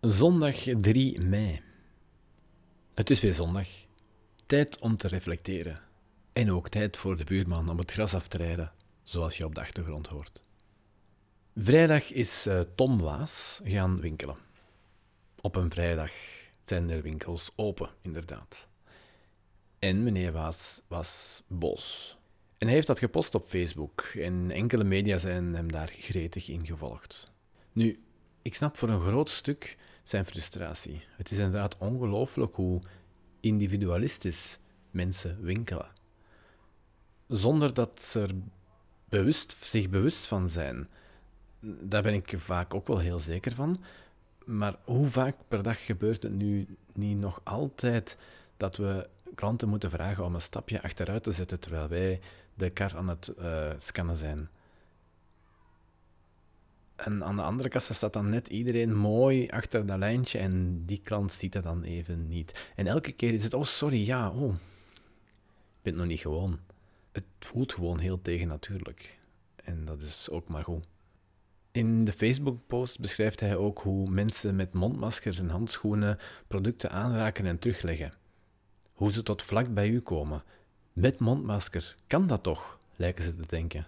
[0.00, 1.62] Zondag 3 mei.
[2.94, 3.68] Het is weer zondag.
[4.46, 5.78] Tijd om te reflecteren.
[6.32, 9.54] En ook tijd voor de buurman om het gras af te rijden, zoals je op
[9.54, 10.42] de achtergrond hoort.
[11.56, 14.36] Vrijdag is uh, Tom Waas gaan winkelen.
[15.40, 16.12] Op een vrijdag
[16.62, 18.68] zijn er winkels open, inderdaad.
[19.78, 22.16] En meneer Waas was boos.
[22.58, 26.66] En hij heeft dat gepost op Facebook en enkele media zijn hem daar gretig in
[26.66, 27.32] gevolgd.
[27.72, 28.04] Nu,
[28.42, 31.02] ik snap voor een groot stuk zijn frustratie.
[31.16, 32.80] Het is inderdaad ongelooflijk hoe
[33.40, 34.58] individualistisch
[34.90, 35.88] mensen winkelen.
[37.28, 38.34] Zonder dat ze er
[39.08, 40.88] bewust, zich bewust van zijn.
[41.60, 43.80] Daar ben ik vaak ook wel heel zeker van.
[44.44, 48.16] Maar hoe vaak per dag gebeurt het nu niet nog altijd
[48.56, 52.20] dat we klanten moeten vragen om een stapje achteruit te zetten terwijl wij
[52.54, 54.48] de kar aan het uh, scannen zijn?
[57.04, 61.00] En aan de andere kassa staat dan net iedereen mooi achter dat lijntje en die
[61.00, 62.70] klant ziet dat dan even niet.
[62.76, 64.54] En elke keer is het, oh sorry, ja, oh.
[64.54, 66.58] Ik ben het nog niet gewoon.
[67.12, 69.18] Het voelt gewoon heel tegennatuurlijk.
[69.64, 70.86] En dat is ook maar goed.
[71.72, 77.58] In de Facebook-post beschrijft hij ook hoe mensen met mondmaskers en handschoenen producten aanraken en
[77.58, 78.12] terugleggen.
[78.92, 80.42] Hoe ze tot vlak bij u komen.
[80.92, 82.78] Met mondmasker, kan dat toch?
[82.96, 83.86] lijken ze te denken.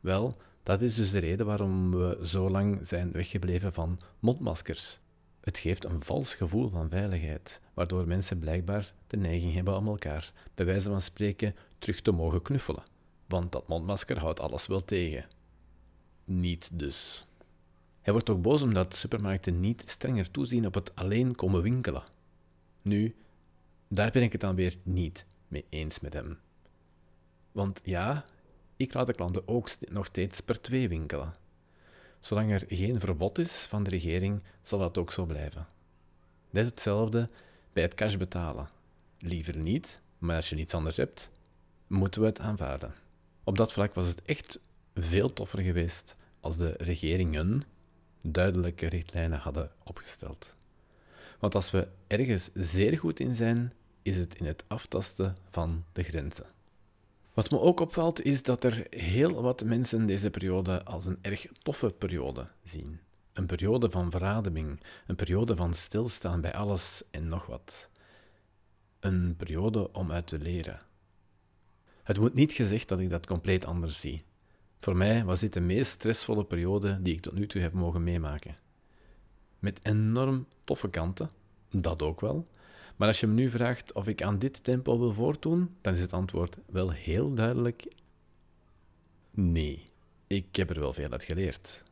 [0.00, 0.36] Wel,
[0.66, 4.98] dat is dus de reden waarom we zo lang zijn weggebleven van mondmaskers.
[5.40, 10.32] Het geeft een vals gevoel van veiligheid, waardoor mensen blijkbaar de neiging hebben om elkaar,
[10.54, 12.82] bij wijze van spreken, terug te mogen knuffelen.
[13.26, 15.26] Want dat mondmasker houdt alles wel tegen.
[16.24, 17.26] Niet dus.
[18.00, 22.04] Hij wordt ook boos omdat supermarkten niet strenger toezien op het alleen komen winkelen.
[22.82, 23.16] Nu,
[23.88, 26.38] daar ben ik het dan weer niet mee eens met hem.
[27.52, 28.24] Want ja,
[28.76, 31.32] ik laat de klanten ook nog steeds per twee winkelen.
[32.20, 35.66] Zolang er geen verbod is van de regering, zal dat ook zo blijven.
[36.50, 37.28] Net hetzelfde
[37.72, 38.68] bij het cash betalen.
[39.18, 41.30] Liever niet, maar als je niets anders hebt,
[41.86, 42.94] moeten we het aanvaarden.
[43.44, 44.58] Op dat vlak was het echt
[44.94, 47.62] veel toffer geweest als de regeringen
[48.20, 50.54] duidelijke richtlijnen hadden opgesteld.
[51.38, 53.72] Want als we ergens zeer goed in zijn,
[54.02, 56.46] is het in het aftasten van de grenzen.
[57.36, 61.46] Wat me ook opvalt is dat er heel wat mensen deze periode als een erg
[61.62, 63.00] toffe periode zien.
[63.32, 67.88] Een periode van verademing, een periode van stilstaan bij alles en nog wat.
[69.00, 70.80] Een periode om uit te leren.
[72.02, 74.24] Het moet niet gezegd dat ik dat compleet anders zie.
[74.80, 78.04] Voor mij was dit de meest stressvolle periode die ik tot nu toe heb mogen
[78.04, 78.56] meemaken.
[79.58, 81.30] Met enorm toffe kanten,
[81.70, 82.46] dat ook wel,
[82.96, 86.00] maar als je me nu vraagt of ik aan dit tempo wil voortdoen, dan is
[86.00, 87.86] het antwoord wel heel duidelijk
[89.30, 89.84] nee.
[90.26, 91.84] Ik heb er wel veel uit geleerd.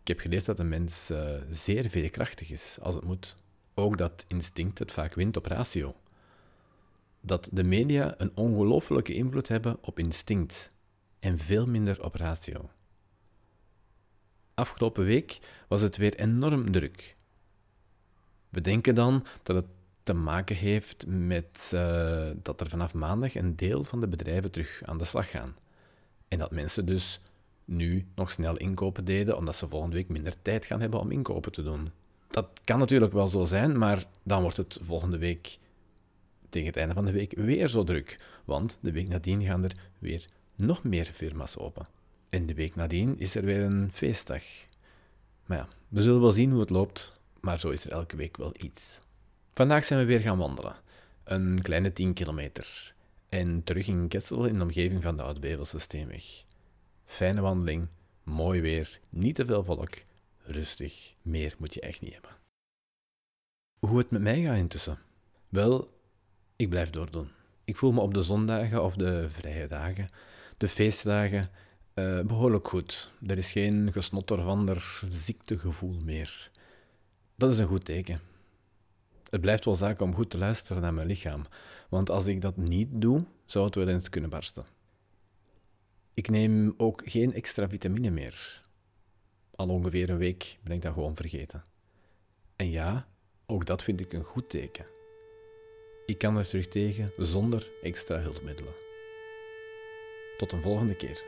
[0.00, 3.36] Ik heb geleerd dat een mens uh, zeer veerkrachtig is als het moet.
[3.74, 5.94] Ook dat instinct het vaak wint op ratio.
[7.20, 10.70] Dat de media een ongelooflijke invloed hebben op instinct
[11.18, 12.70] en veel minder op ratio.
[14.54, 17.16] Afgelopen week was het weer enorm druk.
[18.48, 19.66] We denken dan dat het
[20.10, 24.82] te maken heeft met uh, dat er vanaf maandag een deel van de bedrijven terug
[24.84, 25.56] aan de slag gaan.
[26.28, 27.20] En dat mensen dus
[27.64, 31.52] nu nog snel inkopen deden, omdat ze volgende week minder tijd gaan hebben om inkopen
[31.52, 31.90] te doen.
[32.30, 35.58] Dat kan natuurlijk wel zo zijn, maar dan wordt het volgende week,
[36.48, 38.20] tegen het einde van de week, weer zo druk.
[38.44, 40.24] Want de week nadien gaan er weer
[40.56, 41.86] nog meer firma's open.
[42.28, 44.42] En de week nadien is er weer een feestdag.
[45.46, 48.36] Maar ja, we zullen wel zien hoe het loopt, maar zo is er elke week
[48.36, 49.00] wel iets.
[49.60, 50.74] Vandaag zijn we weer gaan wandelen.
[51.24, 52.94] Een kleine 10 kilometer.
[53.28, 56.24] En terug in Kessel in de omgeving van de Oud-Bevelse Steenweg.
[57.04, 57.88] Fijne wandeling,
[58.22, 59.94] mooi weer, niet te veel volk,
[60.42, 61.14] rustig.
[61.22, 62.30] Meer moet je echt niet hebben.
[63.78, 64.98] Hoe het met mij gaat intussen?
[65.48, 66.00] Wel,
[66.56, 67.30] ik blijf doordoen.
[67.64, 70.08] Ik voel me op de zondagen of de vrije dagen,
[70.56, 71.50] de feestdagen,
[71.94, 73.12] uh, behoorlijk goed.
[73.26, 74.76] Er is geen gesnotter van
[75.08, 76.50] ziektegevoel meer.
[77.34, 78.29] Dat is een goed teken
[79.30, 81.44] het blijft wel zaak om goed te luisteren naar mijn lichaam.
[81.88, 84.64] Want als ik dat niet doe, zou het wel eens kunnen barsten.
[86.14, 88.60] Ik neem ook geen extra vitamine meer.
[89.54, 91.62] Al ongeveer een week ben ik dat gewoon vergeten.
[92.56, 93.08] En ja,
[93.46, 94.84] ook dat vind ik een goed teken.
[96.06, 98.74] Ik kan er terug tegen zonder extra hulpmiddelen.
[100.38, 101.22] Tot een volgende keer.